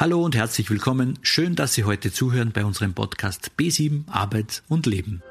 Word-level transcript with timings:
Hallo 0.00 0.24
und 0.24 0.34
herzlich 0.34 0.70
willkommen. 0.70 1.18
Schön, 1.20 1.56
dass 1.56 1.74
Sie 1.74 1.84
heute 1.84 2.10
zuhören 2.10 2.52
bei 2.52 2.64
unserem 2.64 2.94
Podcast 2.94 3.50
B7 3.58 4.08
Arbeit 4.08 4.62
und 4.66 4.86
Leben. 4.86 5.22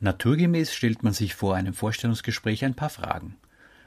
Naturgemäß 0.00 0.74
stellt 0.74 1.02
man 1.02 1.14
sich 1.14 1.34
vor 1.34 1.54
einem 1.54 1.72
Vorstellungsgespräch 1.72 2.66
ein 2.66 2.74
paar 2.74 2.90
Fragen. 2.90 3.36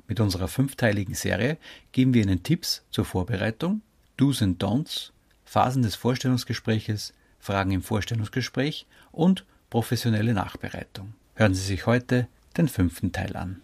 Mit 0.08 0.20
unserer 0.20 0.48
fünfteiligen 0.48 1.14
Serie 1.14 1.60
geben 1.92 2.16
wir 2.16 2.24
Ihnen 2.24 2.42
Tipps 2.42 2.84
zur 2.90 3.06
Vorbereitung, 3.06 3.84
Do's 4.18 4.42
and 4.42 4.60
Don'ts, 4.64 5.12
Phasen 5.44 5.84
des 5.84 5.94
Vorstellungsgespräches, 5.94 7.14
Fragen 7.38 7.70
im 7.70 7.84
Vorstellungsgespräch 7.84 8.88
und 9.12 9.46
professionelle 9.70 10.34
Nachbereitung. 10.34 11.14
Hören 11.36 11.54
Sie 11.54 11.62
sich 11.62 11.86
heute 11.86 12.28
den 12.58 12.68
fünften 12.68 13.12
Teil 13.12 13.36
an. 13.36 13.62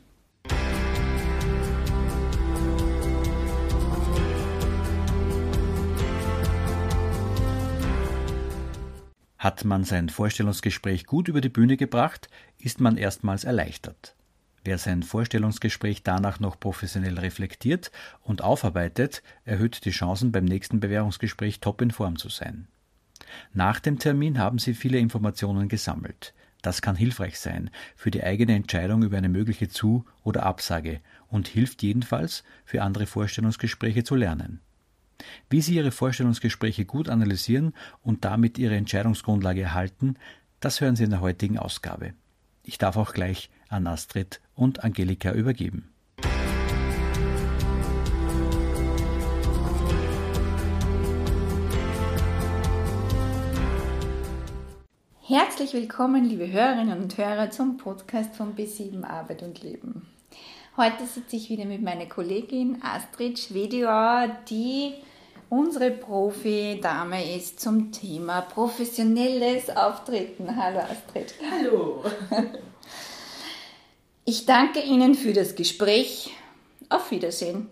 Hat 9.42 9.66
man 9.66 9.84
sein 9.84 10.10
Vorstellungsgespräch 10.10 11.08
gut 11.08 11.28
über 11.28 11.42
die 11.42 11.50
Bühne 11.50 11.76
gebracht, 11.76 12.30
ist 12.60 12.80
man 12.80 12.96
erstmals 12.96 13.44
erleichtert. 13.44 14.16
Wer 14.64 14.78
sein 14.78 15.02
Vorstellungsgespräch 15.02 16.04
danach 16.04 16.40
noch 16.40 16.60
professionell 16.60 17.18
reflektiert 17.18 17.92
und 18.22 18.44
aufarbeitet, 18.44 19.24
erhöht 19.44 19.84
die 19.86 19.90
Chancen 19.90 20.32
beim 20.32 20.46
nächsten 20.46 20.80
Bewährungsgespräch 20.80 21.60
top 21.60 21.82
in 21.82 21.90
Form 21.90 22.18
zu 22.18 22.30
sein. 22.30 22.68
Nach 23.52 23.80
dem 23.80 23.98
Termin 23.98 24.38
haben 24.38 24.60
Sie 24.60 24.76
viele 24.76 25.00
Informationen 25.00 25.70
gesammelt. 25.70 26.36
Das 26.62 26.84
kann 26.84 26.96
hilfreich 26.96 27.40
sein 27.40 27.72
für 27.96 28.12
die 28.12 28.24
eigene 28.24 28.54
Entscheidung 28.54 29.02
über 29.02 29.18
eine 29.18 29.30
mögliche 29.30 29.70
Zu- 29.70 30.06
oder 30.22 30.44
Absage 30.44 31.02
und 31.30 31.48
hilft 31.48 31.82
jedenfalls, 31.82 32.44
für 32.64 32.84
andere 32.84 33.08
Vorstellungsgespräche 33.08 34.04
zu 34.04 34.14
lernen. 34.14 34.62
Wie 35.50 35.62
Sie 35.62 35.76
Ihre 35.76 35.92
Vorstellungsgespräche 35.92 36.86
gut 36.86 37.10
analysieren 37.10 37.74
und 38.04 38.26
damit 38.26 38.58
Ihre 38.58 38.76
Entscheidungsgrundlage 38.76 39.62
erhalten, 39.62 40.16
das 40.60 40.82
hören 40.82 40.96
Sie 40.96 41.04
in 41.04 41.10
der 41.10 41.22
heutigen 41.22 41.58
Ausgabe. 41.58 42.14
Ich 42.64 42.78
darf 42.78 42.98
auch 42.98 43.14
gleich 43.14 43.50
an 43.70 43.88
Astrid 43.88 44.42
und 44.54 44.84
Angelika 44.84 45.32
übergeben. 45.32 45.92
Herzlich 55.34 55.74
willkommen, 55.74 56.26
liebe 56.26 56.52
Hörerinnen 56.52 57.02
und 57.02 57.18
Hörer, 57.18 57.52
zum 57.52 57.78
Podcast 57.78 58.36
von 58.36 58.54
B7 58.54 59.06
Arbeit 59.06 59.44
und 59.44 59.64
Leben. 59.64 60.06
Heute 60.76 61.06
sitze 61.06 61.38
ich 61.38 61.50
wieder 61.50 61.64
mit 61.64 61.82
meiner 61.82 62.06
Kollegin 62.06 62.82
Astrid 62.82 63.40
Schwedior, 63.40 64.30
die 64.50 64.96
unsere 65.52 65.92
Profi-Dame 65.92 67.36
ist 67.36 67.60
zum 67.60 67.92
Thema 67.92 68.42
professionelles 68.42 69.70
Auftreten. 69.70 70.56
Hallo 70.56 70.80
Astrid. 70.80 71.36
Hallo. 71.52 72.04
Ich 74.24 74.46
danke 74.46 74.82
Ihnen 74.82 75.14
für 75.14 75.34
das 75.34 75.56
Gespräch. 75.56 76.32
Auf 76.88 77.12
Wiedersehen. 77.12 77.68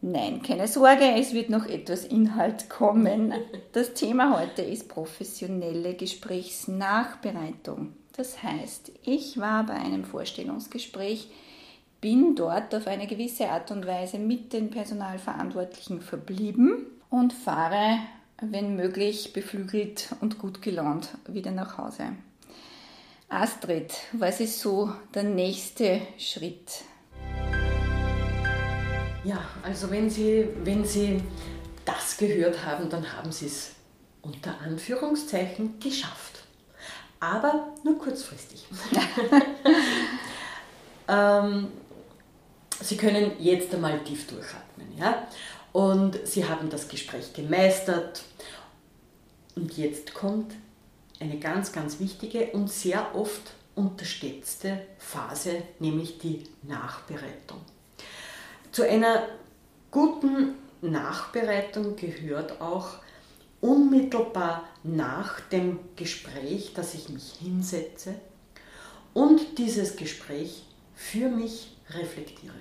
Nein, 0.00 0.42
keine 0.42 0.68
Sorge, 0.68 1.12
es 1.16 1.34
wird 1.34 1.50
noch 1.50 1.66
etwas 1.66 2.04
Inhalt 2.04 2.70
kommen. 2.70 3.34
Das 3.72 3.94
Thema 3.94 4.38
heute 4.38 4.62
ist 4.62 4.88
professionelle 4.88 5.94
Gesprächsnachbereitung. 5.94 7.94
Das 8.16 8.44
heißt, 8.44 8.92
ich 9.02 9.38
war 9.38 9.66
bei 9.66 9.74
einem 9.74 10.04
Vorstellungsgespräch 10.04 11.30
bin 12.00 12.36
dort 12.36 12.74
auf 12.74 12.86
eine 12.86 13.06
gewisse 13.06 13.48
Art 13.48 13.70
und 13.70 13.86
Weise 13.86 14.18
mit 14.18 14.52
den 14.52 14.70
Personalverantwortlichen 14.70 16.00
verblieben 16.00 16.86
und 17.10 17.32
fahre, 17.32 17.98
wenn 18.40 18.76
möglich, 18.76 19.32
beflügelt 19.32 20.14
und 20.20 20.38
gut 20.38 20.62
gelaunt 20.62 21.08
wieder 21.26 21.50
nach 21.50 21.78
Hause. 21.78 22.04
Astrid, 23.28 23.92
was 24.12 24.40
ist 24.40 24.60
so 24.60 24.92
der 25.14 25.24
nächste 25.24 26.00
Schritt? 26.18 26.84
Ja, 29.24 29.40
also 29.62 29.90
wenn 29.90 30.08
Sie, 30.08 30.48
wenn 30.64 30.84
Sie 30.84 31.20
das 31.84 32.16
gehört 32.16 32.64
haben, 32.64 32.88
dann 32.88 33.12
haben 33.12 33.32
Sie 33.32 33.46
es 33.46 33.72
unter 34.22 34.58
Anführungszeichen 34.60 35.78
geschafft. 35.80 36.44
Aber 37.20 37.74
nur 37.82 37.98
kurzfristig. 37.98 38.64
ähm, 41.08 41.68
Sie 42.80 42.96
können 42.96 43.32
jetzt 43.38 43.74
einmal 43.74 44.02
tief 44.04 44.26
durchatmen. 44.26 44.96
Ja? 44.96 45.26
Und 45.72 46.18
Sie 46.26 46.44
haben 46.44 46.70
das 46.70 46.88
Gespräch 46.88 47.32
gemeistert. 47.32 48.22
Und 49.56 49.76
jetzt 49.76 50.14
kommt 50.14 50.52
eine 51.20 51.38
ganz, 51.38 51.72
ganz 51.72 51.98
wichtige 51.98 52.52
und 52.52 52.70
sehr 52.70 53.14
oft 53.14 53.52
unterstützte 53.74 54.80
Phase, 54.98 55.62
nämlich 55.78 56.18
die 56.18 56.44
Nachbereitung. 56.62 57.60
Zu 58.72 58.88
einer 58.88 59.28
guten 59.90 60.54
Nachbereitung 60.80 61.96
gehört 61.96 62.60
auch 62.60 62.90
unmittelbar 63.60 64.64
nach 64.84 65.40
dem 65.40 65.80
Gespräch, 65.96 66.74
dass 66.74 66.94
ich 66.94 67.08
mich 67.08 67.34
hinsetze 67.40 68.14
und 69.14 69.58
dieses 69.58 69.96
Gespräch 69.96 70.62
für 70.94 71.28
mich 71.28 71.76
reflektiere. 71.90 72.54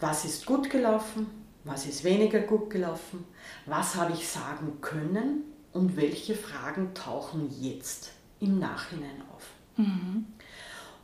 Was 0.00 0.24
ist 0.24 0.46
gut 0.46 0.70
gelaufen? 0.70 1.26
Was 1.64 1.86
ist 1.86 2.04
weniger 2.04 2.40
gut 2.40 2.70
gelaufen? 2.70 3.24
Was 3.66 3.94
habe 3.94 4.12
ich 4.12 4.28
sagen 4.28 4.78
können? 4.80 5.44
Und 5.72 5.96
welche 5.96 6.34
Fragen 6.34 6.94
tauchen 6.94 7.50
jetzt 7.60 8.12
im 8.38 8.58
Nachhinein 8.58 9.22
auf? 9.34 9.42
Mhm. 9.76 10.26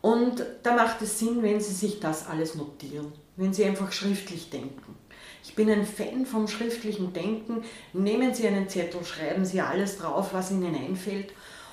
Und 0.00 0.44
da 0.62 0.74
macht 0.74 1.02
es 1.02 1.18
Sinn, 1.18 1.42
wenn 1.42 1.60
Sie 1.60 1.74
sich 1.74 2.00
das 2.00 2.26
alles 2.26 2.54
notieren, 2.54 3.12
wenn 3.36 3.52
Sie 3.52 3.64
einfach 3.64 3.92
schriftlich 3.92 4.50
denken. 4.50 4.94
Ich 5.42 5.54
bin 5.54 5.70
ein 5.70 5.86
Fan 5.86 6.26
vom 6.26 6.48
schriftlichen 6.48 7.12
Denken. 7.12 7.64
Nehmen 7.92 8.34
Sie 8.34 8.46
einen 8.46 8.68
Zettel, 8.68 9.04
schreiben 9.04 9.44
Sie 9.44 9.60
alles 9.60 9.98
drauf, 9.98 10.32
was 10.32 10.50
Ihnen 10.50 10.74
einfällt 10.74 11.32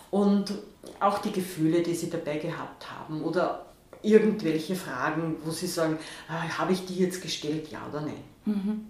und 0.10 0.54
auch 1.00 1.20
die 1.20 1.32
Gefühle, 1.32 1.84
die 1.84 1.94
Sie 1.94 2.10
dabei 2.10 2.38
gehabt 2.38 2.90
haben 2.92 3.24
oder 3.24 3.67
irgendwelche 4.02 4.76
Fragen, 4.76 5.38
wo 5.44 5.52
Sie 5.52 5.68
sagen, 5.68 5.98
ah, 6.28 6.58
habe 6.58 6.74
ich 6.74 6.86
die 6.86 6.98
jetzt 6.98 7.22
gestellt, 7.22 7.70
ja 7.72 7.80
oder 7.90 8.02
nein. 8.02 8.24
Mhm. 8.46 8.86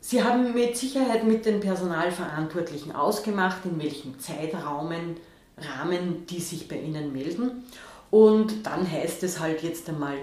Sie 0.00 0.22
haben 0.22 0.54
mit 0.54 0.76
Sicherheit 0.76 1.24
mit 1.24 1.44
den 1.44 1.60
Personalverantwortlichen 1.60 2.94
ausgemacht, 2.94 3.64
in 3.64 3.78
welchem 3.78 4.18
Zeitrahmen, 4.18 5.16
Rahmen 5.58 6.26
die 6.26 6.40
sich 6.40 6.66
bei 6.68 6.80
Ihnen 6.80 7.12
melden. 7.12 7.64
Und 8.10 8.64
dann 8.64 8.90
heißt 8.90 9.22
es 9.22 9.38
halt 9.38 9.62
jetzt 9.62 9.88
einmal 9.88 10.16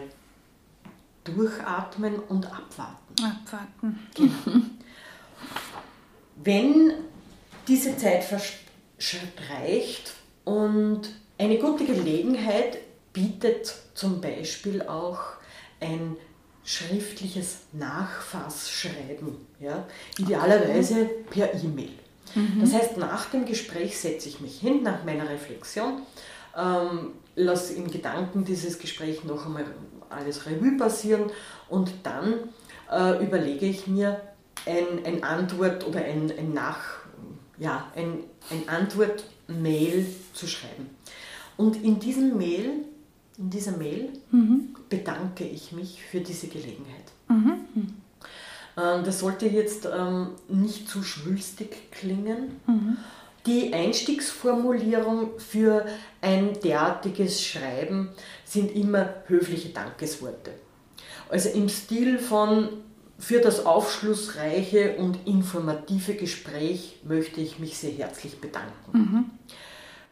durchatmen 1.23 2.19
und 2.19 2.47
abwarten. 2.47 3.23
Abwarten. 3.23 3.99
Genau. 4.15 4.31
Wenn 6.43 6.93
diese 7.67 7.95
Zeit 7.97 8.23
verstreicht 8.97 10.13
und 10.45 11.09
eine 11.37 11.57
gute 11.59 11.85
Gelegenheit 11.85 12.79
bietet 13.15 13.73
zum 13.95 14.21
Beispiel 14.21 14.83
auch 14.83 15.19
ein 15.79 16.17
schriftliches 16.63 17.61
Nachfassschreiben, 17.71 19.37
ja? 19.59 19.87
idealerweise 20.17 21.03
okay. 21.03 21.25
per 21.29 21.53
E-Mail. 21.55 21.91
Mhm. 22.35 22.59
Das 22.59 22.73
heißt, 22.73 22.97
nach 22.97 23.29
dem 23.29 23.45
Gespräch 23.45 23.97
setze 23.97 24.27
ich 24.27 24.41
mich 24.41 24.59
hin, 24.59 24.83
nach 24.83 25.05
meiner 25.05 25.29
Reflexion, 25.29 26.01
ähm, 26.57 27.13
lasse 27.35 27.75
im 27.75 27.89
Gedanken 27.89 28.43
dieses 28.43 28.79
Gespräch 28.79 29.23
noch 29.23 29.45
einmal 29.45 29.65
alles 30.09 30.45
Revue 30.45 30.77
passieren 30.77 31.31
und 31.69 31.93
dann 32.03 32.49
äh, 32.91 33.23
überlege 33.23 33.65
ich 33.65 33.87
mir 33.87 34.21
ein, 34.65 35.05
ein 35.05 35.23
Antwort 35.23 35.87
oder 35.87 35.99
ein, 35.99 36.31
ein 36.37 36.53
Nach, 36.53 36.79
ja, 37.57 37.91
ein, 37.95 38.23
ein 38.49 38.67
Antwort-Mail 38.67 40.05
zu 40.33 40.47
schreiben. 40.47 40.89
Und 41.57 41.81
in 41.81 41.99
diesem 41.99 42.37
Mail 42.37 42.85
in 43.37 43.49
dieser 43.49 43.75
Mail 43.77 44.09
mhm. 44.31 44.75
bedanke 44.89 45.43
ich 45.43 45.71
mich 45.71 46.01
für 46.03 46.21
diese 46.21 46.47
Gelegenheit. 46.47 47.11
Mhm. 47.27 47.93
Ähm, 48.77 49.03
das 49.03 49.19
sollte 49.19 49.47
jetzt 49.47 49.87
ähm, 49.91 50.29
nicht 50.47 50.87
zu 50.87 51.03
schwülstig 51.03 51.91
klingen. 51.91 52.59
Mhm. 52.67 52.97
Die 53.45 53.73
Einstiegsformulierung 53.73 55.39
für 55.39 55.85
ein 56.21 56.59
derartiges 56.63 57.43
Schreiben 57.43 58.09
sind 58.43 58.75
immer 58.75 59.13
höfliche 59.27 59.69
Dankesworte. 59.69 60.51
Also 61.29 61.49
im 61.49 61.69
Stil 61.69 62.17
von 62.17 62.69
für 63.17 63.39
das 63.39 63.65
aufschlussreiche 63.65 64.97
und 64.97 65.19
informative 65.25 66.15
Gespräch 66.15 66.99
möchte 67.03 67.39
ich 67.39 67.59
mich 67.59 67.77
sehr 67.77 67.91
herzlich 67.91 68.41
bedanken. 68.41 69.31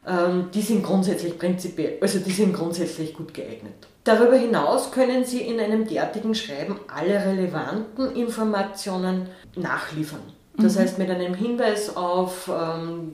Ähm, 0.06 0.50
die 0.54 0.62
sind 0.62 0.84
grundsätzlich 0.84 1.38
prinzipiell, 1.38 1.98
also 2.02 2.20
die 2.20 2.32
sind 2.32 2.54
grundsätzlich 2.54 3.14
gut 3.14 3.34
geeignet. 3.34 3.74
Darüber 4.04 4.36
hinaus 4.36 4.92
können 4.92 5.24
Sie 5.24 5.42
in 5.42 5.60
einem 5.60 5.88
derartigen 5.88 6.36
Schreiben 6.36 6.78
alle 6.94 7.26
relevanten 7.26 8.14
Informationen 8.16 9.30
nachliefern. 9.56 10.22
Das 10.58 10.76
mhm. 10.76 10.80
heißt, 10.80 10.98
mit 11.00 11.10
einem 11.10 11.34
Hinweis 11.34 11.96
auf 11.96 12.52
ähm, 12.54 13.14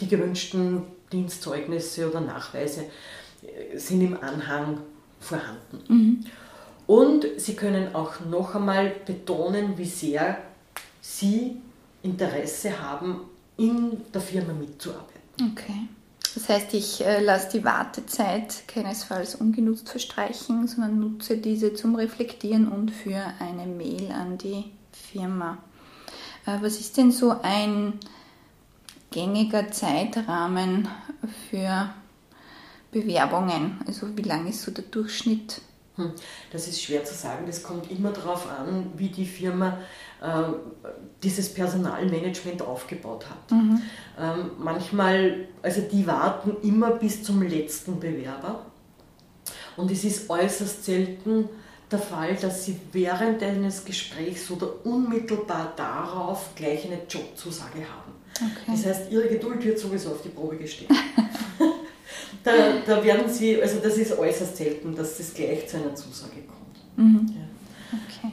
die 0.00 0.08
gewünschten 0.08 0.84
Dienstzeugnisse 1.12 2.08
oder 2.08 2.20
Nachweise 2.20 2.84
äh, 3.42 3.76
sind 3.76 4.00
im 4.00 4.22
Anhang 4.22 4.78
vorhanden. 5.20 5.84
Mhm. 5.88 6.24
Und 6.86 7.26
Sie 7.36 7.54
können 7.54 7.94
auch 7.94 8.20
noch 8.20 8.54
einmal 8.54 8.92
betonen, 9.06 9.76
wie 9.76 9.84
sehr 9.84 10.38
Sie 11.00 11.56
Interesse 12.02 12.80
haben, 12.82 13.20
in 13.56 14.00
der 14.12 14.20
Firma 14.20 14.52
mitzuarbeiten. 14.52 15.52
Okay. 15.52 15.88
Das 16.34 16.48
heißt, 16.48 16.72
ich 16.74 17.04
äh, 17.04 17.22
lasse 17.22 17.50
die 17.58 17.64
Wartezeit 17.64 18.66
keinesfalls 18.66 19.34
ungenutzt 19.34 19.88
verstreichen, 19.88 20.66
sondern 20.66 20.98
nutze 20.98 21.36
diese 21.36 21.74
zum 21.74 21.94
Reflektieren 21.94 22.68
und 22.68 22.90
für 22.90 23.22
eine 23.38 23.66
Mail 23.66 24.10
an 24.12 24.38
die 24.38 24.64
Firma. 24.92 25.58
Äh, 26.46 26.58
was 26.62 26.80
ist 26.80 26.96
denn 26.96 27.12
so 27.12 27.36
ein 27.42 27.98
gängiger 29.10 29.70
Zeitrahmen 29.70 30.88
für 31.50 31.90
Bewerbungen? 32.90 33.80
Also 33.86 34.16
wie 34.16 34.22
lang 34.22 34.46
ist 34.46 34.62
so 34.62 34.70
der 34.70 34.84
Durchschnitt? 34.84 35.60
Hm, 35.96 36.12
das 36.50 36.68
ist 36.68 36.82
schwer 36.82 37.04
zu 37.04 37.14
sagen. 37.14 37.44
Das 37.46 37.62
kommt 37.62 37.90
immer 37.90 38.12
darauf 38.12 38.48
an, 38.50 38.92
wie 38.96 39.08
die 39.08 39.26
Firma 39.26 39.78
äh, 40.22 40.42
dieses 41.22 41.52
Personalmanagement 41.52 42.62
aufgebaut 42.62 43.26
hat. 43.28 43.50
Mhm. 43.50 43.82
Ähm, 44.18 44.50
manchmal, 44.58 45.48
also 45.60 45.82
die 45.82 46.06
warten 46.06 46.56
immer 46.62 46.92
bis 46.92 47.22
zum 47.22 47.42
letzten 47.42 48.00
Bewerber. 48.00 48.66
Und 49.76 49.90
es 49.90 50.04
ist 50.04 50.30
äußerst 50.30 50.84
selten 50.84 51.48
der 51.90 51.98
Fall, 51.98 52.36
dass 52.36 52.64
sie 52.64 52.78
während 52.92 53.42
eines 53.42 53.84
Gesprächs 53.84 54.50
oder 54.50 54.84
unmittelbar 54.84 55.74
darauf 55.76 56.54
gleich 56.54 56.86
eine 56.86 57.00
Jobzusage 57.08 57.80
haben. 57.80 58.12
Okay. 58.34 58.72
Das 58.72 58.86
heißt, 58.86 59.12
ihre 59.12 59.28
Geduld 59.28 59.62
wird 59.62 59.78
sowieso 59.78 60.12
auf 60.12 60.22
die 60.22 60.30
Probe 60.30 60.56
gestellt. 60.56 60.90
da, 62.44 62.52
da 62.84 63.04
werden 63.04 63.28
sie, 63.28 63.60
also 63.62 63.78
das 63.82 63.96
ist 63.96 64.18
äußerst 64.18 64.56
selten, 64.56 64.94
dass 64.94 65.18
das 65.18 65.34
gleich 65.34 65.68
zu 65.68 65.76
einer 65.76 65.94
Zusage 65.94 66.42
kommt. 66.46 66.96
Mhm. 66.96 67.26
Ja. 67.34 67.98
Okay. 67.98 68.32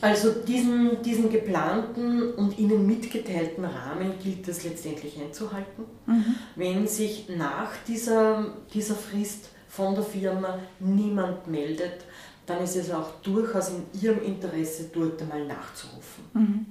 Also 0.00 0.30
diesen, 0.30 1.02
diesen 1.02 1.28
geplanten 1.28 2.32
und 2.34 2.56
Ihnen 2.58 2.86
mitgeteilten 2.86 3.64
Rahmen 3.64 4.12
gilt 4.22 4.46
es 4.46 4.62
letztendlich 4.62 5.20
einzuhalten. 5.20 5.84
Mhm. 6.06 6.36
Wenn 6.54 6.86
sich 6.86 7.28
nach 7.36 7.72
dieser, 7.86 8.46
dieser 8.72 8.94
Frist 8.94 9.50
von 9.68 9.94
der 9.94 10.04
Firma 10.04 10.60
niemand 10.78 11.48
meldet, 11.48 12.04
dann 12.46 12.62
ist 12.62 12.76
es 12.76 12.90
auch 12.90 13.20
durchaus 13.22 13.70
in 13.70 14.00
Ihrem 14.00 14.22
Interesse, 14.22 14.88
dort 14.92 15.20
einmal 15.20 15.44
nachzurufen. 15.44 16.24
Mhm. 16.32 16.66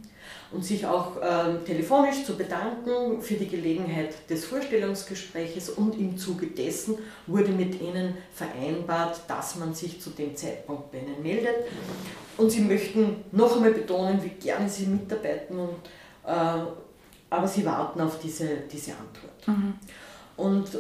Und 0.52 0.64
sich 0.64 0.86
auch 0.86 1.18
äh, 1.18 1.58
telefonisch 1.66 2.24
zu 2.24 2.38
bedanken 2.38 3.22
für 3.22 3.34
die 3.34 3.48
Gelegenheit 3.48 4.30
des 4.30 4.46
Vorstellungsgespräches 4.46 5.72
und 5.72 6.00
im 6.00 6.18
Zuge 6.18 6.48
dessen 6.48 6.98
wurde 7.26 7.52
mit 7.52 7.82
Ihnen 7.82 8.16
vereinbart, 8.34 9.22
dass 9.28 9.58
man 9.58 9.74
sich 9.74 10.00
zu 10.02 10.12
dem 10.12 10.36
Zeitpunkt 10.36 10.92
bei 10.92 11.00
Ihnen 11.00 11.22
meldet. 11.22 11.66
Und 12.38 12.50
Sie 12.50 12.62
möchten 12.62 13.26
noch 13.34 13.56
einmal 13.58 13.72
betonen, 13.72 14.24
wie 14.24 14.30
gerne 14.30 14.70
Sie 14.70 14.86
mitarbeiten, 14.86 15.60
und, 15.60 15.76
äh, 16.26 16.62
aber 17.30 17.48
Sie 17.48 17.66
warten 17.66 18.00
auf 18.00 18.20
diese, 18.20 18.48
diese 18.72 18.92
Antwort. 18.92 19.48
Mhm. 19.48 19.74
Und 20.38 20.76
äh, 20.76 20.80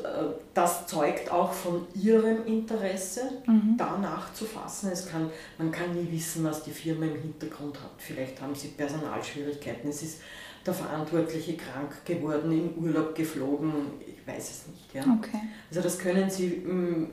das 0.53 0.85
zeugt 0.85 1.31
auch 1.31 1.51
von 1.51 1.87
ihrem 1.95 2.45
Interesse, 2.45 3.41
mhm. 3.47 3.75
da 3.75 3.97
nachzufassen. 3.97 4.91
Es 4.91 5.07
kann, 5.07 5.31
man 5.57 5.71
kann 5.71 5.95
nie 5.95 6.11
wissen, 6.11 6.43
was 6.43 6.63
die 6.63 6.71
Firma 6.71 7.07
im 7.07 7.19
Hintergrund 7.19 7.75
hat. 7.77 7.89
Vielleicht 7.97 8.39
haben 8.39 8.53
sie 8.53 8.67
Personalschwierigkeiten, 8.67 9.89
es 9.89 10.03
ist 10.03 10.21
der 10.63 10.75
Verantwortliche 10.75 11.57
krank 11.57 12.05
geworden, 12.05 12.51
in 12.51 12.77
Urlaub 12.77 13.15
geflogen, 13.15 13.73
ich 14.05 14.27
weiß 14.27 14.49
es 14.51 14.67
nicht. 14.67 14.93
Ja. 14.93 15.01
Okay. 15.17 15.41
Also 15.69 15.81
das 15.81 15.97
können 15.97 16.29
Sie 16.29 16.47
mm, 16.49 17.09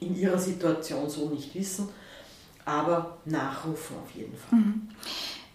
in 0.00 0.16
Ihrer 0.16 0.38
Situation 0.38 1.08
so 1.08 1.30
nicht 1.30 1.54
wissen, 1.54 1.88
aber 2.66 3.16
nachrufen 3.24 3.96
auf 4.04 4.10
jeden 4.14 4.36
Fall. 4.36 4.58
Mhm. 4.58 4.88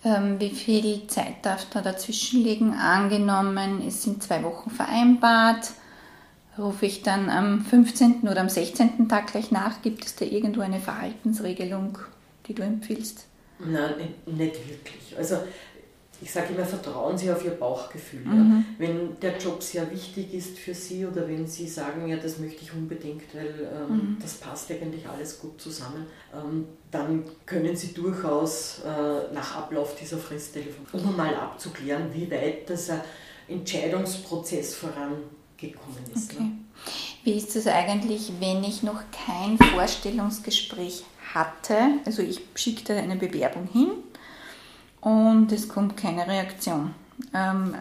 Ähm, 0.04 0.40
wie 0.40 0.52
viel 0.52 1.06
Zeit 1.08 1.46
darf 1.46 1.70
da 1.70 1.82
dazwischen 1.82 2.42
liegen? 2.42 2.74
Angenommen, 2.74 3.84
es 3.86 4.02
sind 4.02 4.24
zwei 4.24 4.42
Wochen 4.44 4.72
vereinbart 4.72 5.72
rufe 6.58 6.86
ich 6.86 7.04
dann 7.04 7.30
am 7.30 7.64
15. 7.64 8.22
oder 8.24 8.42
am 8.42 8.50
16. 8.50 9.08
Tag 9.10 9.28
gleich 9.28 9.52
nach. 9.52 9.82
Gibt 9.82 10.06
es 10.06 10.16
da 10.16 10.26
irgendwo 10.26 10.62
eine 10.62 10.80
Verhaltensregelung, 10.80 11.98
die 12.48 12.54
du 12.54 12.64
empfiehlst? 12.64 13.26
Nein, 13.60 13.96
nicht, 13.98 14.28
nicht 14.28 14.70
wirklich. 14.70 15.16
Also 15.18 15.38
ich 16.22 16.32
sage 16.32 16.54
immer, 16.54 16.66
vertrauen 16.66 17.18
Sie 17.18 17.30
auf 17.30 17.44
Ihr 17.44 17.52
Bauchgefühl. 17.52 18.22
Mhm. 18.22 18.66
Ja. 18.80 18.86
Wenn 18.86 19.20
der 19.20 19.38
Job 19.38 19.62
sehr 19.62 19.90
wichtig 19.92 20.34
ist 20.34 20.58
für 20.58 20.74
Sie 20.74 21.06
oder 21.06 21.28
wenn 21.28 21.46
Sie 21.46 21.68
sagen, 21.68 22.08
ja, 22.08 22.18
das 22.18 22.40
möchte 22.40 22.64
ich 22.64 22.74
unbedingt, 22.74 23.34
weil 23.34 23.70
ähm, 23.74 23.96
mhm. 23.96 24.18
das 24.22 24.36
passt 24.36 24.72
eigentlich 24.72 25.08
alles 25.08 25.40
gut 25.40 25.60
zusammen, 25.60 26.06
ähm, 26.34 26.66
dann 26.92 27.24
können 27.46 27.76
Sie 27.76 27.94
durchaus 27.94 28.82
äh, 28.86 29.34
nach 29.34 29.58
Ablauf 29.58 29.96
dieser 29.96 30.18
Frist 30.18 30.54
telefonieren, 30.54 31.10
um 31.10 31.18
mal 31.18 31.36
abzuklären, 31.36 32.14
wie 32.14 32.30
weit 32.32 32.70
dieser 32.70 33.04
Entscheidungsprozess 33.48 34.74
voran 34.76 35.18
gekommen 35.58 35.98
ist. 36.14 36.34
Okay. 36.34 36.44
Ne? 36.44 36.52
Wie 37.24 37.34
ist 37.34 37.56
es 37.56 37.68
eigentlich, 37.68 38.32
wenn 38.40 38.64
ich 38.64 38.84
noch 38.84 39.02
kein 39.12 39.58
Vorstellungsgespräch 39.58 41.04
hatte? 41.34 41.78
Also 42.06 42.22
ich 42.22 42.42
schickte 42.56 42.94
eine 42.94 43.16
Bewerbung 43.16 43.68
hin 43.72 43.90
und 45.02 45.52
es 45.52 45.68
kommt 45.68 45.98
keine 45.98 46.28
Reaktion. 46.28 46.94
Ähm, 47.34 47.76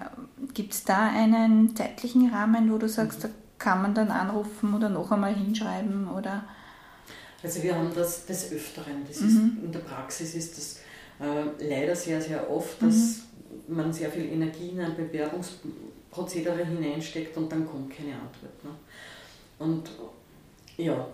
Gibt 0.52 0.74
es 0.74 0.84
da 0.84 1.08
einen 1.08 1.74
zeitlichen 1.74 2.30
Rahmen, 2.30 2.72
wo 2.72 2.78
du 2.78 2.88
sagst, 2.88 3.24
da 3.24 3.28
kann 3.58 3.82
man 3.82 3.94
dann 3.94 4.10
anrufen 4.10 4.74
oder 4.74 4.88
noch 4.88 5.10
einmal 5.10 5.34
hinschreiben? 5.34 6.08
Oder? 6.08 6.44
Also 7.42 7.62
wir 7.62 7.74
haben 7.76 7.90
das 7.94 8.26
des 8.26 8.52
Öfteren. 8.52 9.04
Das 9.06 9.20
mhm. 9.20 9.28
ist, 9.28 9.64
in 9.64 9.72
der 9.72 9.80
Praxis 9.80 10.34
ist 10.34 10.56
das 10.56 10.80
äh, 11.20 11.68
leider 11.68 11.94
sehr, 11.94 12.20
sehr 12.20 12.50
oft, 12.50 12.80
dass 12.82 12.94
mhm. 12.94 13.22
Man 13.68 13.92
sehr 13.92 14.10
viel 14.10 14.32
Energie 14.32 14.70
in 14.70 14.80
ein 14.80 14.96
Bewerbungs 14.96 15.58
Prozedere 16.10 16.64
hineinsteckt 16.64 17.36
und 17.36 17.50
dann 17.50 17.66
kommt 17.66 17.90
keine 17.90 18.12
Antwort. 18.12 18.62
Ne? 18.62 18.70
Und 19.58 19.90
ja, 20.76 21.08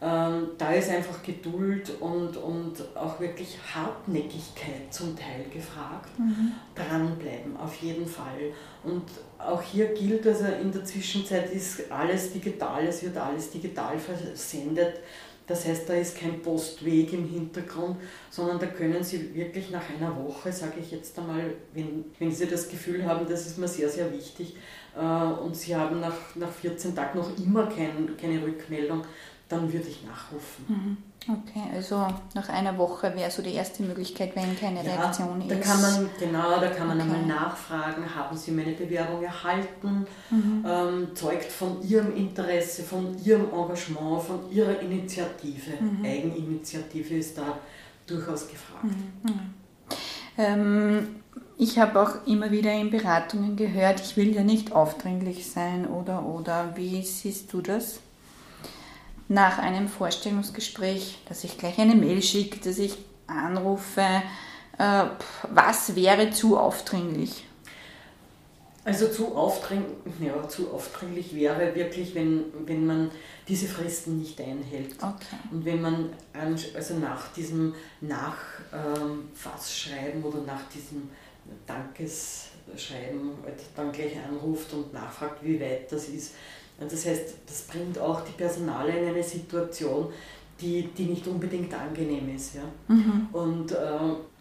ähm, 0.00 0.48
da 0.58 0.72
ist 0.72 0.90
einfach 0.90 1.22
Geduld 1.22 1.90
und, 2.00 2.36
und 2.36 2.96
auch 2.96 3.18
wirklich 3.20 3.56
Hartnäckigkeit 3.74 4.92
zum 4.92 5.16
Teil 5.16 5.46
gefragt. 5.52 6.18
Mhm. 6.18 6.52
Dranbleiben, 6.74 7.56
auf 7.56 7.74
jeden 7.76 8.06
Fall. 8.06 8.52
Und 8.82 9.04
auch 9.38 9.62
hier 9.62 9.94
gilt, 9.94 10.26
also 10.26 10.44
in 10.44 10.70
der 10.70 10.84
Zwischenzeit 10.84 11.50
ist 11.52 11.90
alles 11.90 12.32
digital, 12.32 12.86
es 12.86 13.02
wird 13.02 13.16
alles 13.16 13.50
digital 13.50 13.98
versendet. 13.98 15.00
Das 15.46 15.66
heißt, 15.66 15.88
da 15.88 15.94
ist 15.94 16.16
kein 16.16 16.40
Postweg 16.40 17.12
im 17.12 17.28
Hintergrund, 17.28 17.96
sondern 18.30 18.58
da 18.58 18.66
können 18.66 19.04
Sie 19.04 19.34
wirklich 19.34 19.70
nach 19.70 19.82
einer 19.90 20.16
Woche, 20.16 20.50
sage 20.50 20.80
ich 20.80 20.90
jetzt 20.90 21.18
einmal, 21.18 21.52
wenn, 21.74 22.06
wenn 22.18 22.32
Sie 22.32 22.46
das 22.46 22.68
Gefühl 22.68 23.04
haben, 23.04 23.26
das 23.28 23.46
ist 23.46 23.58
mir 23.58 23.68
sehr, 23.68 23.90
sehr 23.90 24.10
wichtig, 24.10 24.56
äh, 24.96 25.00
und 25.00 25.54
Sie 25.54 25.76
haben 25.76 26.00
nach, 26.00 26.34
nach 26.36 26.50
14 26.50 26.94
Tagen 26.94 27.18
noch 27.18 27.36
immer 27.38 27.66
kein, 27.66 28.16
keine 28.16 28.42
Rückmeldung, 28.42 29.02
dann 29.54 29.72
würde 29.72 29.88
ich 29.88 30.04
nachrufen. 30.04 30.64
Mhm. 30.68 30.96
Okay, 31.26 31.62
also 31.74 32.06
nach 32.34 32.48
einer 32.50 32.76
Woche 32.76 33.14
wäre 33.14 33.30
so 33.30 33.40
die 33.40 33.54
erste 33.54 33.82
Möglichkeit, 33.82 34.36
wenn 34.36 34.58
keine 34.58 34.84
ja, 34.84 34.94
Reaktion 34.94 35.42
da 35.48 35.54
ist. 35.54 35.62
Kann 35.62 35.80
man, 35.80 36.10
genau, 36.18 36.60
da 36.60 36.68
kann 36.68 36.88
man 36.88 37.00
okay. 37.00 37.10
einmal 37.10 37.26
nachfragen, 37.26 38.14
haben 38.14 38.36
Sie 38.36 38.50
meine 38.50 38.72
Bewerbung 38.72 39.22
erhalten, 39.22 40.06
mhm. 40.30 40.64
ähm, 40.68 41.08
zeugt 41.14 41.50
von 41.50 41.82
Ihrem 41.82 42.14
Interesse, 42.14 42.82
von 42.82 43.16
Ihrem 43.24 43.46
Engagement, 43.54 44.22
von 44.22 44.52
Ihrer 44.52 44.80
Initiative. 44.80 45.72
Mhm. 45.80 46.04
Eigeninitiative 46.04 47.14
ist 47.14 47.38
da 47.38 47.58
durchaus 48.06 48.46
gefragt. 48.46 48.84
Mhm. 48.84 49.54
Ähm, 50.36 51.08
ich 51.56 51.78
habe 51.78 52.02
auch 52.02 52.26
immer 52.26 52.50
wieder 52.50 52.72
in 52.72 52.90
Beratungen 52.90 53.56
gehört, 53.56 54.00
ich 54.00 54.16
will 54.18 54.34
ja 54.34 54.42
nicht 54.42 54.72
aufdringlich 54.72 55.50
sein 55.50 55.86
oder 55.86 56.26
oder. 56.26 56.72
Wie 56.74 57.02
siehst 57.02 57.50
du 57.52 57.62
das? 57.62 58.00
Nach 59.28 59.58
einem 59.58 59.88
Vorstellungsgespräch, 59.88 61.18
dass 61.28 61.44
ich 61.44 61.58
gleich 61.58 61.78
eine 61.78 61.94
Mail 61.94 62.22
schicke, 62.22 62.58
dass 62.60 62.78
ich 62.78 62.96
anrufe. 63.26 64.22
Äh, 64.78 65.04
was 65.50 65.94
wäre 65.96 66.30
zu 66.30 66.56
aufdringlich? 66.58 67.44
Also 68.86 69.08
zu 69.08 69.34
aufdringlich, 69.34 69.94
ja, 70.20 70.46
zu 70.46 70.70
aufdringlich 70.70 71.34
wäre 71.34 71.74
wirklich, 71.74 72.14
wenn, 72.14 72.44
wenn 72.66 72.84
man 72.84 73.10
diese 73.48 73.66
Fristen 73.66 74.18
nicht 74.18 74.38
einhält. 74.38 74.96
Okay. 74.98 75.36
Und 75.50 75.64
wenn 75.64 75.80
man 75.80 76.10
also 76.74 76.98
nach 76.98 77.32
diesem 77.32 77.74
Nachfassschreiben 78.02 80.20
ähm, 80.20 80.26
oder 80.26 80.42
nach 80.42 80.68
diesem 80.74 81.08
Dankes, 81.66 82.48
schreiben, 82.76 83.38
halt 83.44 83.60
dann 83.76 83.92
gleich 83.92 84.16
anruft 84.18 84.72
und 84.72 84.92
nachfragt, 84.92 85.42
wie 85.42 85.60
weit 85.60 85.92
das 85.92 86.08
ist. 86.08 86.34
Das 86.78 87.06
heißt, 87.06 87.34
das 87.46 87.62
bringt 87.62 87.98
auch 87.98 88.22
die 88.22 88.32
Personale 88.32 88.98
in 88.98 89.08
eine 89.08 89.22
Situation, 89.22 90.08
die, 90.60 90.88
die 90.96 91.04
nicht 91.06 91.26
unbedingt 91.26 91.72
angenehm 91.72 92.34
ist. 92.34 92.54
Ja? 92.54 92.62
Mhm. 92.88 93.28
Und 93.32 93.72
äh, 93.72 93.76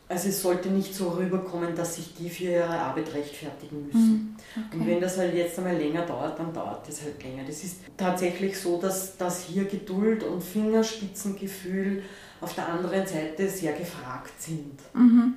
also 0.09 0.29
es 0.29 0.41
sollte 0.41 0.69
nicht 0.69 0.93
so 0.93 1.09
rüberkommen, 1.09 1.75
dass 1.75 1.95
sich 1.95 2.13
die 2.13 2.29
für 2.29 2.43
ihre 2.43 2.69
Arbeit 2.69 3.13
rechtfertigen 3.13 3.87
müssen. 3.87 4.35
Mhm. 4.55 4.65
Okay. 4.67 4.77
Und 4.77 4.87
wenn 4.87 5.01
das 5.01 5.17
halt 5.17 5.33
jetzt 5.33 5.57
einmal 5.57 5.75
länger 5.77 6.05
dauert, 6.05 6.37
dann 6.37 6.53
dauert 6.53 6.87
das 6.87 7.01
halt 7.01 7.21
länger. 7.23 7.43
Das 7.45 7.63
ist 7.63 7.77
tatsächlich 7.97 8.59
so, 8.59 8.79
dass, 8.79 9.17
dass 9.17 9.45
hier 9.45 9.65
Geduld 9.65 10.23
und 10.23 10.43
Fingerspitzengefühl 10.43 12.03
auf 12.41 12.53
der 12.53 12.67
anderen 12.67 13.07
Seite 13.07 13.49
sehr 13.49 13.73
gefragt 13.73 14.39
sind. 14.39 14.79
Mhm. 14.93 15.35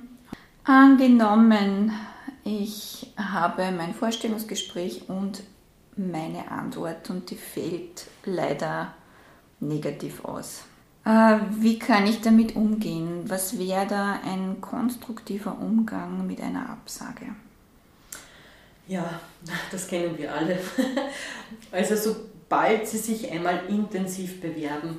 Angenommen, 0.63 1.91
ich 2.43 3.13
habe 3.17 3.71
mein 3.71 3.93
Vorstellungsgespräch 3.93 5.03
und 5.07 5.41
meine 5.97 6.51
Antwort 6.51 7.09
und 7.09 7.29
die 7.29 7.35
fällt 7.35 8.07
leider 8.25 8.93
negativ 9.59 10.23
aus. 10.23 10.63
Äh, 11.05 11.39
wie 11.59 11.79
kann 11.79 12.05
ich 12.05 12.21
damit 12.21 12.55
umgehen? 12.55 13.23
Was 13.27 13.57
wäre 13.57 13.87
da 13.87 14.19
ein 14.25 14.59
konstruktiver 14.61 15.57
Umgang 15.57 16.27
mit 16.27 16.41
einer 16.41 16.69
Absage? 16.69 17.27
Ja, 18.87 19.19
das 19.71 19.87
kennen 19.87 20.17
wir 20.17 20.33
alle. 20.33 20.59
Also 21.71 21.95
sobald 21.95 22.87
Sie 22.87 22.97
sich 22.97 23.31
einmal 23.31 23.65
intensiv 23.67 24.41
bewerben, 24.41 24.97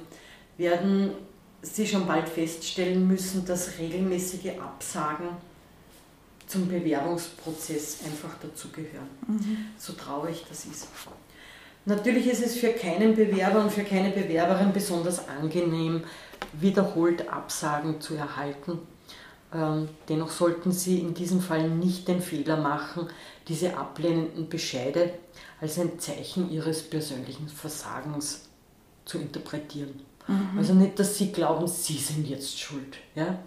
werden 0.56 1.12
Sie 1.60 1.86
schon 1.86 2.06
bald 2.06 2.28
feststellen 2.28 3.06
müssen, 3.06 3.44
dass 3.44 3.78
regelmäßige 3.78 4.58
Absagen 4.58 5.28
zum 6.48 6.68
Bewerbungsprozess 6.68 7.98
einfach 8.04 8.36
dazugehören. 8.40 9.08
Mhm. 9.26 9.66
So 9.78 9.92
traurig 9.92 10.44
das 10.48 10.64
ist. 10.64 10.88
Natürlich 11.84 12.26
ist 12.26 12.44
es 12.44 12.56
für 12.56 12.72
keinen 12.72 13.14
Bewerber 13.14 13.60
und 13.60 13.72
für 13.72 13.84
keine 13.84 14.10
Bewerberin 14.10 14.72
besonders 14.72 15.28
angenehm, 15.28 16.02
wiederholt 16.52 17.28
Absagen 17.28 18.00
zu 18.00 18.14
erhalten. 18.14 18.78
Ähm, 19.54 19.88
dennoch 20.08 20.30
sollten 20.30 20.72
Sie 20.72 20.98
in 20.98 21.14
diesem 21.14 21.40
Fall 21.40 21.68
nicht 21.70 22.08
den 22.08 22.20
Fehler 22.20 22.58
machen, 22.58 23.08
diese 23.48 23.76
ablehnenden 23.76 24.48
Bescheide 24.48 25.14
als 25.60 25.78
ein 25.78 25.98
Zeichen 25.98 26.50
Ihres 26.50 26.82
persönlichen 26.82 27.48
Versagens 27.48 28.48
zu 29.06 29.18
interpretieren. 29.18 30.00
Mhm. 30.26 30.58
Also 30.58 30.74
nicht, 30.74 30.98
dass 30.98 31.16
Sie 31.16 31.32
glauben, 31.32 31.66
Sie 31.66 31.96
sind 31.96 32.28
jetzt 32.28 32.58
schuld, 32.60 32.98
ja? 33.14 33.38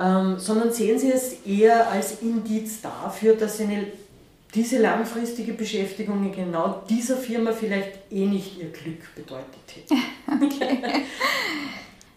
Ähm, 0.00 0.38
sondern 0.38 0.72
sehen 0.72 0.98
Sie 0.98 1.12
es 1.12 1.44
eher 1.44 1.90
als 1.90 2.22
Indiz 2.22 2.80
dafür, 2.80 3.34
dass 3.34 3.60
eine 3.60 3.86
diese 4.54 4.78
langfristige 4.78 5.52
Beschäftigung 5.52 6.24
in 6.24 6.32
genau 6.32 6.82
dieser 6.88 7.16
Firma 7.16 7.52
vielleicht 7.52 8.10
eh 8.10 8.26
nicht 8.26 8.58
ihr 8.58 8.70
Glück 8.70 9.14
bedeutet 9.14 9.44
hätte. 9.74 9.94
okay. 10.44 11.04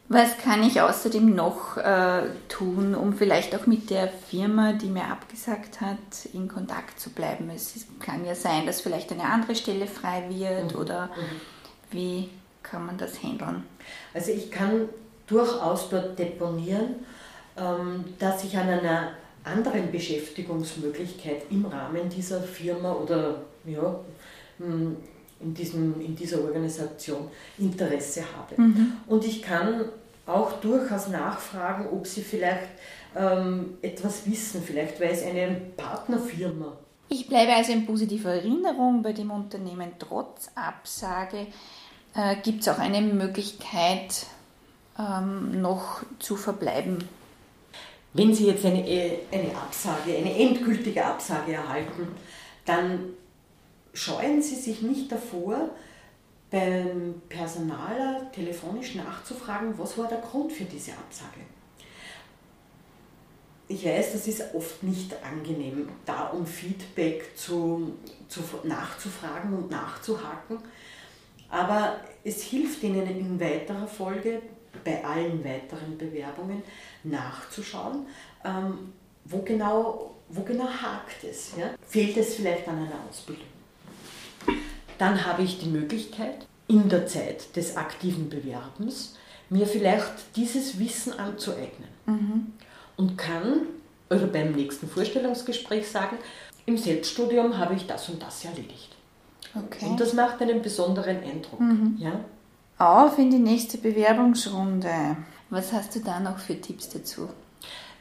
Was 0.09 0.37
kann 0.37 0.63
ich 0.63 0.79
außerdem 0.79 1.33
noch 1.33 1.77
äh, 1.77 2.23
tun, 2.47 2.93
um 2.95 3.13
vielleicht 3.13 3.55
auch 3.55 3.65
mit 3.65 3.89
der 3.89 4.07
Firma, 4.07 4.73
die 4.73 4.87
mir 4.87 5.05
abgesagt 5.05 5.81
hat, 5.81 5.97
in 6.33 6.47
Kontakt 6.47 6.99
zu 6.99 7.09
bleiben? 7.09 7.49
Es 7.49 7.85
kann 7.99 8.25
ja 8.25 8.35
sein, 8.35 8.65
dass 8.65 8.81
vielleicht 8.81 9.11
eine 9.11 9.23
andere 9.23 9.55
Stelle 9.55 9.87
frei 9.87 10.25
wird 10.29 10.73
mhm. 10.73 10.79
oder 10.79 11.07
mhm. 11.07 11.41
wie 11.91 12.29
kann 12.61 12.85
man 12.85 12.97
das 12.97 13.21
handeln? 13.21 13.63
Also 14.13 14.31
ich 14.31 14.51
kann 14.51 14.89
durchaus 15.27 15.89
dort 15.89 16.17
deponieren, 16.19 16.95
dass 18.19 18.43
ich 18.43 18.57
an 18.57 18.69
einer 18.69 19.11
anderen 19.43 19.91
Beschäftigungsmöglichkeit 19.91 21.43
im 21.49 21.65
Rahmen 21.65 22.09
dieser 22.09 22.41
Firma 22.41 22.93
oder 22.93 23.41
ja, 23.65 23.99
hm, 24.57 24.97
in, 25.39 25.53
diesem, 25.53 25.99
in 26.01 26.15
dieser 26.15 26.41
Organisation 26.41 27.29
Interesse 27.57 28.23
habe. 28.37 28.61
Mhm. 28.61 28.93
Und 29.07 29.25
ich 29.25 29.41
kann 29.41 29.85
auch 30.25 30.53
durchaus 30.53 31.09
nachfragen, 31.09 31.87
ob 31.91 32.07
sie 32.07 32.21
vielleicht 32.21 32.69
ähm, 33.15 33.77
etwas 33.81 34.25
wissen, 34.25 34.63
vielleicht 34.65 34.99
weiß 34.99 35.23
eine 35.25 35.59
Partnerfirma. 35.75 36.77
Ich 37.09 37.27
bleibe 37.27 37.53
also 37.53 37.73
in 37.73 37.85
positiver 37.85 38.31
Erinnerung 38.31 39.03
bei 39.03 39.13
dem 39.13 39.29
Unternehmen 39.29 39.91
trotz 39.99 40.49
Absage. 40.55 41.47
Äh, 42.15 42.37
Gibt 42.41 42.61
es 42.61 42.69
auch 42.69 42.79
eine 42.79 43.01
Möglichkeit, 43.01 44.25
ähm, 44.97 45.61
noch 45.61 46.03
zu 46.19 46.37
verbleiben? 46.37 47.07
Wenn 48.13 48.33
Sie 48.33 48.47
jetzt 48.47 48.63
eine, 48.65 48.83
eine 49.31 49.55
Absage, 49.55 50.15
eine 50.15 50.37
endgültige 50.37 51.03
Absage 51.03 51.53
erhalten, 51.53 52.07
dann 52.65 53.13
scheuen 53.93 54.41
Sie 54.41 54.55
sich 54.55 54.81
nicht 54.81 55.11
davor, 55.11 55.69
beim 56.51 57.15
Personaler 57.29 58.31
telefonisch 58.31 58.93
nachzufragen, 58.93 59.73
was 59.77 59.97
war 59.97 60.07
der 60.07 60.19
Grund 60.19 60.51
für 60.51 60.65
diese 60.65 60.91
Absage. 60.91 61.41
Ich 63.67 63.83
weiß, 63.83 64.13
das 64.13 64.27
ist 64.27 64.53
oft 64.53 64.83
nicht 64.83 65.15
angenehm, 65.23 65.89
da 66.05 66.27
um 66.27 66.45
Feedback 66.45 67.35
zu, 67.35 67.93
zu, 68.27 68.41
nachzufragen 68.63 69.51
und 69.57 69.71
nachzuhaken, 69.71 70.59
aber 71.49 71.99
es 72.23 72.43
hilft 72.43 72.83
Ihnen 72.83 73.07
in 73.07 73.39
weiterer 73.39 73.87
Folge 73.87 74.43
bei 74.83 75.03
allen 75.03 75.43
weiteren 75.43 75.97
Bewerbungen 75.97 76.63
nachzuschauen, 77.03 78.07
ähm, 78.43 78.93
wo, 79.25 79.39
genau, 79.39 80.15
wo 80.29 80.41
genau 80.41 80.67
hakt 80.67 81.23
es. 81.23 81.51
Ja? 81.57 81.71
Fehlt 81.87 82.17
es 82.17 82.35
vielleicht 82.35 82.67
an 82.67 82.77
einer 82.77 82.99
Ausbildung? 83.09 83.47
Dann 84.97 85.25
habe 85.25 85.43
ich 85.43 85.59
die 85.59 85.69
Möglichkeit, 85.69 86.45
in 86.67 86.89
der 86.89 87.07
Zeit 87.07 87.55
des 87.55 87.75
aktiven 87.77 88.29
Bewerbens 88.29 89.15
mir 89.49 89.67
vielleicht 89.67 90.35
dieses 90.35 90.79
Wissen 90.79 91.13
anzueignen 91.19 91.89
mhm. 92.05 92.53
und 92.97 93.17
kann 93.17 93.67
oder 94.09 94.27
beim 94.27 94.53
nächsten 94.53 94.87
Vorstellungsgespräch 94.87 95.87
sagen, 95.87 96.17
im 96.65 96.77
Selbststudium 96.77 97.57
habe 97.57 97.75
ich 97.75 97.85
das 97.85 98.09
und 98.09 98.21
das 98.21 98.45
erledigt. 98.45 98.95
Okay. 99.55 99.85
Und 99.85 99.99
das 99.99 100.13
macht 100.13 100.41
einen 100.41 100.61
besonderen 100.61 101.17
Eindruck. 101.23 101.59
Mhm. 101.59 101.97
Ja? 101.99 102.19
Auf 102.77 103.19
in 103.19 103.29
die 103.29 103.39
nächste 103.39 103.77
Bewerbungsrunde. 103.77 105.17
Was 105.49 105.71
hast 105.71 105.95
du 105.95 105.99
da 105.99 106.19
noch 106.19 106.39
für 106.39 106.59
Tipps 106.59 106.89
dazu? 106.89 107.29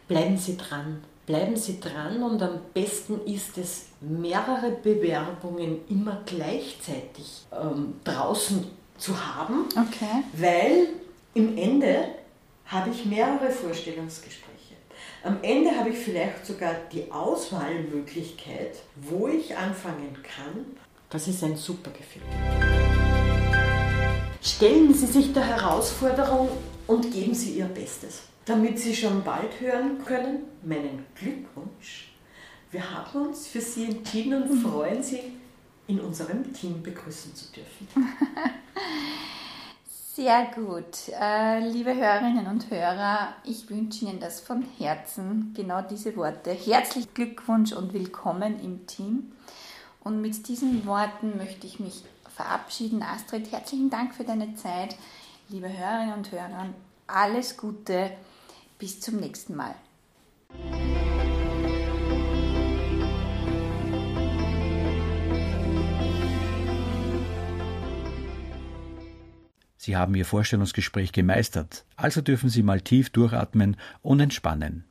Bleiben 0.09 0.39
Sie 0.39 0.57
dran. 0.57 1.05
Bleiben 1.27 1.57
Sie 1.57 1.79
dran 1.79 2.23
und 2.23 2.43
am 2.43 2.59
besten 2.75 3.21
ist 3.27 3.59
es, 3.59 3.87
mehrere 4.01 4.73
Bewerbungen 4.73 5.79
immer 5.89 6.21
gleichzeitig 6.27 7.47
ähm, 7.53 7.95
draußen 8.03 8.67
zu 8.99 9.15
haben, 9.15 9.67
okay. 9.71 10.25
weil 10.33 10.89
im 11.35 11.57
Ende 11.57 12.09
habe 12.67 12.91
ich 12.91 13.05
mehrere 13.05 13.51
Vorstellungsgespräche. 13.51 14.75
Am 15.23 15.39
Ende 15.43 15.71
habe 15.79 15.91
ich 15.91 15.99
vielleicht 15.99 16.45
sogar 16.45 16.75
die 16.91 17.13
Auswahlmöglichkeit, 17.13 18.77
wo 18.97 19.29
ich 19.29 19.57
anfangen 19.57 20.17
kann. 20.23 20.67
Das 21.11 21.29
ist 21.29 21.45
ein 21.45 21.57
super 21.57 21.91
Gefühl. 21.91 22.23
Stellen 24.45 24.93
Sie 24.93 25.07
sich 25.07 25.33
der 25.33 25.45
Herausforderung 25.45 26.49
und 26.89 27.13
geben 27.13 27.33
Sie 27.33 27.59
Ihr 27.59 27.67
Bestes, 27.67 28.23
damit 28.45 28.77
Sie 28.77 28.93
schon 28.93 29.23
bald 29.23 29.61
hören 29.61 30.05
können, 30.05 30.41
meinen 30.65 31.07
Glückwunsch. 31.15 32.13
Wir 32.73 32.91
haben 32.93 33.29
uns 33.29 33.47
für 33.47 33.61
Sie 33.61 33.85
entschieden 33.85 34.43
und 34.43 34.59
freuen 34.59 35.01
Sie, 35.01 35.21
in 35.87 36.01
unserem 36.01 36.53
Team 36.53 36.83
begrüßen 36.83 37.33
zu 37.37 37.53
dürfen. 37.53 37.87
Sehr 40.17 40.51
gut. 40.57 41.09
Äh, 41.21 41.61
liebe 41.61 41.95
Hörerinnen 41.95 42.49
und 42.49 42.69
Hörer, 42.69 43.35
ich 43.45 43.71
wünsche 43.71 44.07
Ihnen 44.07 44.19
das 44.19 44.41
von 44.41 44.65
Herzen, 44.77 45.53
genau 45.57 45.83
diese 45.83 46.17
Worte. 46.17 46.51
Herzlich 46.51 47.15
Glückwunsch 47.15 47.73
und 47.73 47.93
willkommen 47.93 48.59
im 48.61 48.89
Team. 48.89 49.31
Und 50.03 50.21
mit 50.21 50.49
diesen 50.49 50.85
Worten 50.85 51.37
möchte 51.37 51.65
ich 51.65 51.79
mich 51.79 52.03
verabschieden. 52.35 53.03
Astrid, 53.03 53.51
herzlichen 53.53 53.91
Dank 53.91 54.15
für 54.15 54.25
deine 54.25 54.55
Zeit. 54.57 54.97
Liebe 55.49 55.69
Hörerinnen 55.69 56.15
und 56.15 56.33
Hörer, 56.33 56.69
alles 57.07 57.57
Gute. 57.57 58.11
Bis 58.79 59.01
zum 59.01 59.21
nächsten 59.21 59.55
Mal. 59.55 59.75
Sie 69.77 69.97
haben 69.97 70.15
Ihr 70.15 70.25
Vorstellungsgespräch 70.25 71.11
gemeistert, 71.11 71.85
also 71.97 72.21
dürfen 72.21 72.49
Sie 72.49 72.63
mal 72.63 72.81
tief 72.81 73.11
durchatmen 73.11 73.77
und 74.01 74.21
entspannen. 74.21 74.85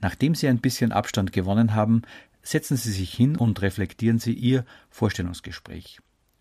Nachdem 0.00 0.36
Sie 0.36 0.46
ein 0.46 0.60
bisschen 0.60 0.92
Abstand 0.92 1.32
gewonnen 1.32 1.74
haben, 1.74 2.02
setzen 2.42 2.76
Sie 2.76 2.92
sich 2.92 3.12
hin 3.12 3.36
und 3.36 3.60
reflektieren 3.60 4.20
Sie 4.20 4.34
Ihr 4.34 4.64
Vorstellungsgespräch. 4.88 5.98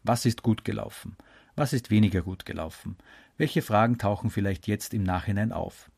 Was 0.07 0.25
ist 0.25 0.41
gut 0.41 0.63
gelaufen? 0.63 1.17
Was 1.57 1.73
ist 1.73 1.91
weniger 1.91 2.21
gut 2.21 2.45
gelaufen? 2.45 2.95
Welche 3.35 3.61
Fragen 3.61 3.97
tauchen 3.97 4.29
vielleicht 4.29 4.65
jetzt 4.65 4.93
im 4.93 5.03
Nachhinein 5.03 5.51
auf? 5.51 5.91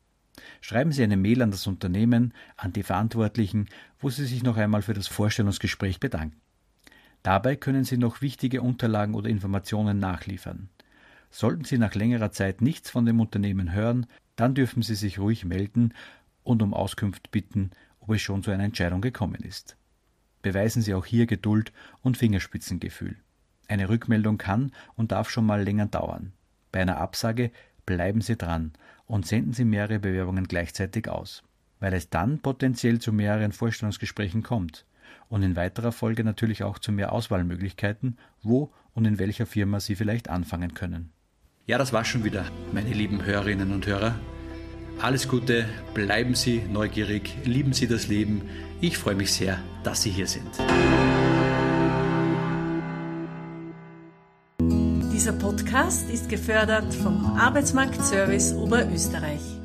Schreiben 0.62 0.92
Sie 0.92 1.04
eine 1.04 1.16
Mail 1.16 1.44
an 1.44 1.52
das 1.52 1.68
Unternehmen, 1.68 2.34
an 2.58 2.74
die 2.74 2.82
Verantwortlichen, 2.82 3.68
wo 4.00 4.10
Sie 4.10 4.26
sich 4.26 4.42
noch 4.42 4.58
einmal 4.58 4.82
für 4.82 4.96
das 4.96 5.08
Vorstellungsgespräch 5.08 6.00
bedanken. 6.00 6.42
Dabei 7.22 7.56
können 7.56 7.84
Sie 7.84 7.98
noch 7.98 8.22
wichtige 8.22 8.64
Unterlagen 8.64 9.14
oder 9.14 9.30
Informationen 9.30 10.00
nachliefern. 10.00 10.70
Sollten 11.30 11.64
Sie 11.64 11.78
nach 11.78 11.94
längerer 11.94 12.32
Zeit 12.32 12.64
nichts 12.64 12.90
von 12.90 13.06
dem 13.06 13.20
Unternehmen 13.20 13.74
hören, 13.74 14.08
dann 14.38 14.56
dürfen 14.56 14.82
Sie 14.82 14.96
sich 14.96 15.20
ruhig 15.20 15.46
melden 15.46 15.94
und 16.42 16.64
um 16.64 16.74
Auskunft 16.74 17.30
bitten, 17.30 17.70
ob 18.00 18.10
es 18.10 18.22
schon 18.24 18.42
zu 18.42 18.50
einer 18.50 18.64
Entscheidung 18.64 19.02
gekommen 19.02 19.44
ist. 19.44 19.78
Beweisen 20.42 20.82
Sie 20.82 20.96
auch 20.96 21.06
hier 21.06 21.28
Geduld 21.28 21.74
und 22.02 22.18
Fingerspitzengefühl. 22.18 23.18
Eine 23.70 23.88
Rückmeldung 23.88 24.38
kann 24.38 24.72
und 24.96 25.12
darf 25.12 25.30
schon 25.30 25.46
mal 25.46 25.64
länger 25.64 25.86
dauern. 25.86 26.34
Bei 26.72 26.82
einer 26.82 26.98
Absage 26.98 27.52
bleiben 27.86 28.20
Sie 28.20 28.36
dran 28.36 28.74
und 29.06 29.28
senden 29.28 29.54
Sie 29.54 29.64
mehrere 29.64 30.00
Bewerbungen 30.00 30.48
gleichzeitig 30.48 31.08
aus, 31.08 31.44
weil 31.80 31.94
es 31.94 32.10
dann 32.10 32.40
potenziell 32.40 33.00
zu 33.00 33.14
mehreren 33.14 33.52
Vorstellungsgesprächen 33.52 34.44
kommt 34.44 34.86
und 35.30 35.44
in 35.44 35.56
weiterer 35.56 35.92
Folge 35.92 36.24
natürlich 36.24 36.64
auch 36.64 36.80
zu 36.80 36.92
mehr 36.92 37.14
Auswahlmöglichkeiten, 37.14 38.18
wo 38.42 38.74
und 38.94 39.06
in 39.06 39.20
welcher 39.20 39.46
Firma 39.46 39.80
Sie 39.80 39.96
vielleicht 39.96 40.30
anfangen 40.30 40.74
können. 40.74 41.12
Ja, 41.68 41.78
das 41.78 41.94
war 41.94 42.04
schon 42.04 42.24
wieder, 42.24 42.46
meine 42.74 42.92
lieben 42.92 43.24
Hörerinnen 43.24 43.72
und 43.72 43.86
Hörer. 43.86 44.16
Alles 45.00 45.28
Gute, 45.28 45.66
bleiben 45.94 46.34
Sie 46.34 46.64
neugierig, 46.72 47.38
lieben 47.46 47.74
Sie 47.74 47.88
das 47.88 48.08
Leben. 48.08 48.42
Ich 48.82 48.98
freue 48.98 49.16
mich 49.16 49.32
sehr, 49.32 49.60
dass 49.84 50.02
Sie 50.02 50.10
hier 50.10 50.28
sind. 50.28 50.50
Dieser 55.20 55.34
Podcast 55.34 56.10
ist 56.10 56.30
gefördert 56.30 56.94
vom 56.94 57.26
Arbeitsmarktservice 57.38 58.54
Oberösterreich. 58.54 59.59